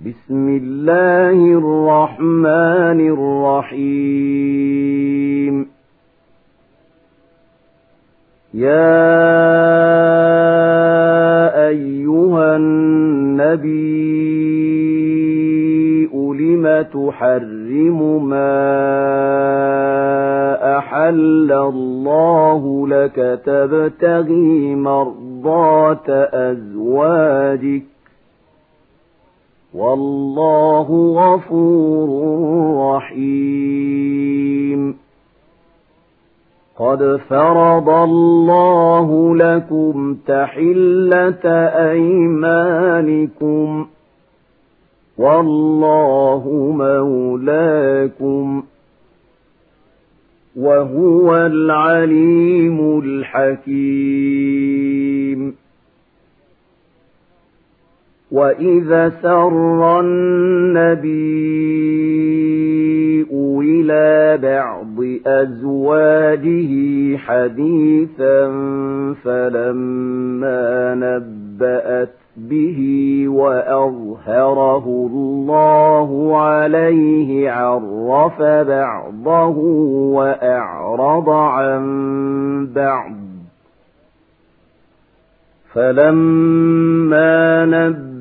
بسم 0.00 0.48
الله 0.48 1.38
الرحمن 1.58 3.00
الرحيم. 3.70 5.66
يا 8.54 8.74
أيها 11.68 12.56
النبي 12.56 13.84
لم 16.64 16.82
تحرم 16.82 18.28
ما 18.28 18.54
أحل 20.78 21.52
الله 21.52 22.88
لك 22.88 23.40
تبتغي 23.46 24.74
مرضات 24.74 26.10
أزواجك 26.34 27.93
والله 29.74 31.12
غفور 31.16 32.08
رحيم. 32.96 34.96
قد 36.78 37.20
فرض 37.28 37.88
الله 37.88 39.36
لكم 39.36 40.16
تحلة 40.26 41.48
أيمانكم. 41.90 43.86
والله 45.18 46.74
مولاكم. 46.78 48.62
وهو 50.56 51.36
العليم 51.36 53.00
الحكيم. 53.04 55.63
وإذا 58.34 59.08
سر 59.22 60.00
النبي 60.00 61.34
إلى 63.60 64.38
بعض 64.42 65.04
أزواجه 65.26 66.70
حديثا 67.16 68.46
فلما 69.24 70.94
نبأت 70.94 72.14
به 72.36 72.80
وأظهره 73.28 74.86
الله 74.86 76.40
عليه 76.40 77.50
عرف 77.50 78.42
بعضه 78.42 79.58
وأعرض 80.14 81.28
عن 81.28 81.84
بعض 82.74 83.12
فلما 85.74 87.66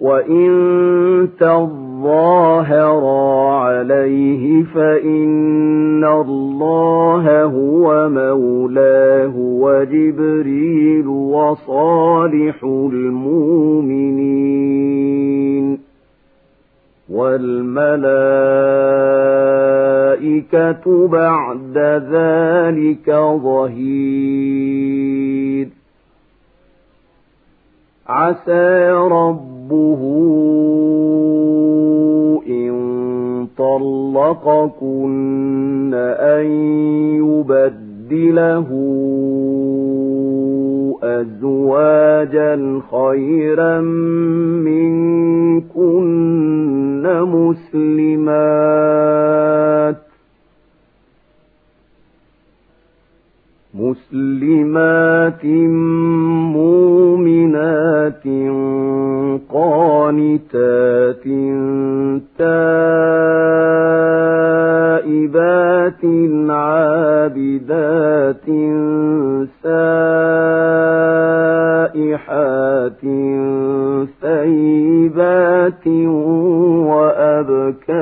وإن 0.00 1.28
تظاهرا 1.40 1.88
عليه 3.52 4.64
فإن 4.64 6.04
الله 6.04 7.42
هو 7.44 8.08
مولاه 8.08 9.32
وجبريل 9.36 11.06
وصالح 11.06 12.64
المؤمنين 12.64 14.18
والملائكة 20.18 21.08
بعد 21.08 21.78
ذلك 22.12 23.10
ظهير 23.42 24.88
عسى 28.08 28.90
ربه 29.72 30.02
إن 32.48 32.72
طلقكن 33.58 35.04
أن 35.94 36.46
يبدله 37.14 38.68
أزواجا 41.02 42.80
خيرا 42.90 43.80
منكن 44.60 46.08
مسلمات 47.24 48.48
مسلمات 53.74 55.44
قانتات 60.18 61.24
تائبات 64.78 66.04
عابدات 66.50 68.46
سائحات 71.68 73.02
ثيبات 74.20 75.86
وأبكارا 76.90 77.97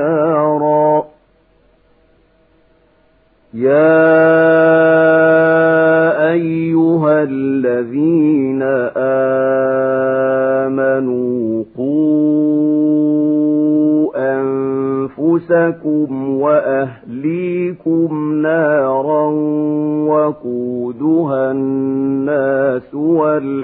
أنفسكم 15.51 16.41
وأهليكم 16.41 18.33
نارا 18.43 19.27
وقودها 20.09 21.51
الناس 21.51 22.95
والحجارة 22.95 23.61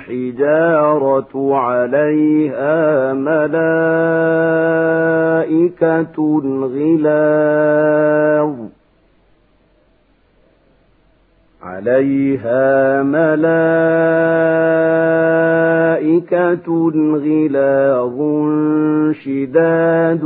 عليها 1.56 3.12
ملائكة 3.12 4.02
غلاظ 6.74 8.56
عليها 11.62 13.02
ملائكة 13.02 14.32
غلاظ 17.24 18.18
شداد 19.24 20.24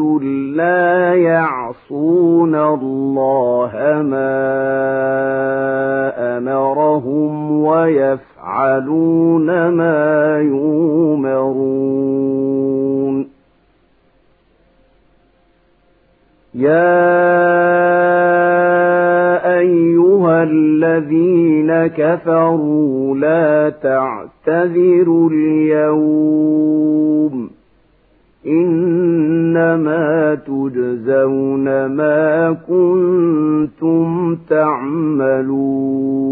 لا 0.57 1.15
يعصون 1.15 2.55
الله 2.55 3.73
ما 4.03 4.37
أمرهم 6.39 7.33
ويفعلون 7.65 9.47
ما 9.69 9.86
لا 23.17 23.71
تعتذروا 23.71 25.31
اليوم. 25.31 27.51
إنما 28.47 30.35
تجزون 30.35 31.87
ما 31.87 32.57
كنتم 32.69 34.37
تعملون. 34.51 36.27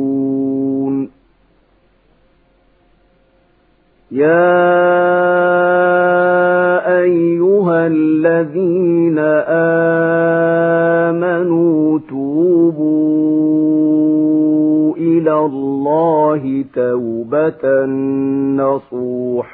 يا 4.10 4.63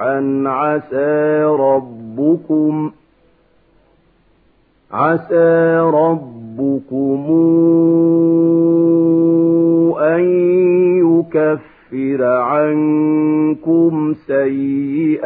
نصوحا 0.00 0.43
عسى 0.47 1.44
ربكم 1.44 2.91
عسى 4.93 5.79
ربكم 5.94 7.26
أن 10.00 10.20
يكفر 11.05 12.25
عنكم 12.25 14.14
سيئاتكم 14.26 15.20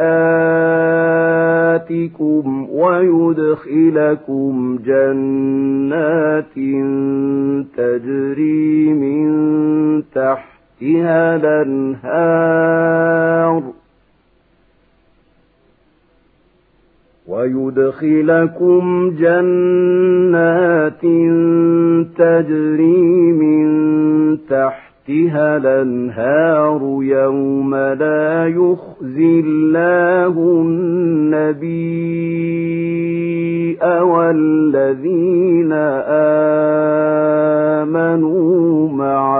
ويدخلكم 2.71 4.53
جنات 4.85 6.55
تجري 7.77 8.93
من 8.93 9.25
تحتها 10.03 11.35
الأنهار. 11.35 12.55
ويدخلكم 17.27 19.09
جنات 19.19 21.01
تجري 22.17 23.31
من 23.31 23.67
تحتها 24.49 25.57
الأنهار 25.57 26.81
يوم 27.01 27.75
لا 27.75 28.47
يخزي 28.47 29.39
الله 29.39 30.61
النبي 30.61 31.85
والذين 34.01 35.71
آمنوا 37.83 38.89
معه. 38.89 39.34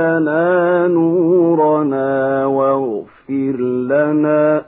لنا 0.00 0.86
نورنا 0.88 2.46
واغفر 2.46 3.56
لنا. 3.90 4.62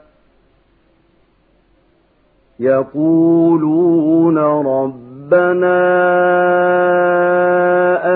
يقولون 2.60 4.38
ربنا 4.38 5.82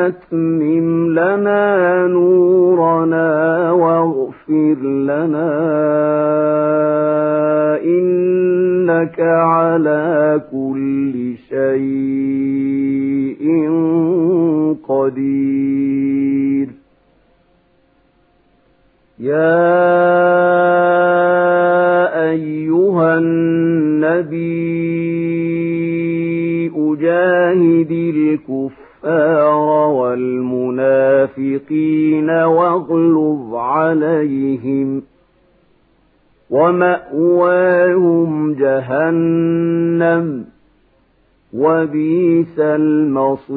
أتمم 0.07 1.11
لنا 1.11 2.07
نورنا 2.07 3.27
واغفر 3.73 4.77
لنا. 4.83 5.53
إنك 7.85 9.21
على 9.21 10.41
كل 10.53 11.35
شيء 11.49 13.47
قدير. 14.89 15.46
يا 19.21 19.77
أيها 22.31 23.19
النبي 23.19 24.67
أجاهد 26.77 27.91
الكفار 27.91 29.55
والمنافقين 30.77 31.51
واغلظ 32.31 33.55
عليهم 33.55 35.03
ومأواهم 36.51 38.31
جهنم 38.55 40.45
وبئس 41.53 42.59
المصير 42.59 43.57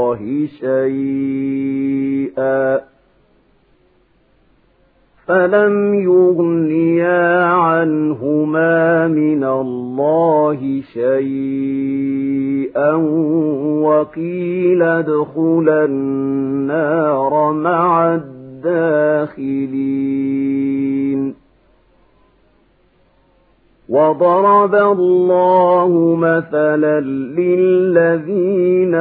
شيئا. 0.59 2.79
فلم 5.27 5.93
يغنيا 5.93 7.45
عنهما 7.45 9.07
من 9.07 9.43
الله 9.43 10.81
شيئا 10.93 12.93
وقيل 13.83 14.83
ادخلا 14.83 15.85
النار 15.85 17.53
مع 17.53 18.15
الداخلين. 18.15 19.80
وضرب 23.91 24.75
الله 24.75 26.15
مثلا 26.15 26.99
للذين 27.39 28.95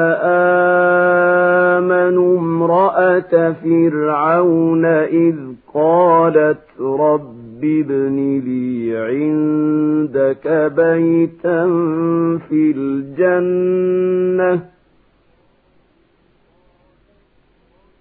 آمنوا 1.79 2.39
امرأة 2.39 3.53
فرعون 3.53 4.85
إذ 4.85 5.37
قالت 5.75 6.81
رب 6.81 7.65
ابن 7.65 8.41
لي 8.45 8.97
عندك 8.97 10.73
بيتا 10.77 11.67
في 12.49 12.75
الجنة 12.77 14.70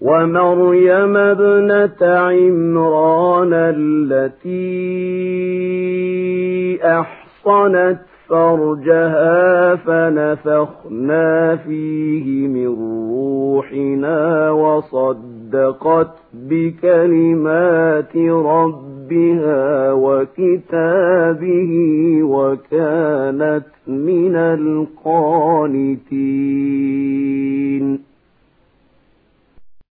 ومريم 0.00 1.16
ابنة 1.16 1.96
عمران 2.02 3.50
التي 3.52 4.58
أحصنت 6.84 7.98
فرجها 8.28 9.74
فنفخنا 9.74 11.56
فيه 11.56 12.48
من 12.48 12.66
روحنا 13.10 14.50
وصدقت 14.50 16.10
بكلمات 16.34 18.16
ربها 18.26 19.92
وكتابه 19.92 21.72
وكانت 22.22 23.64
من 23.86 24.36
القانتين. 24.36 25.98